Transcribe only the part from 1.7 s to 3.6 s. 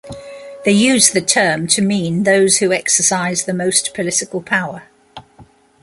mean those who exercise the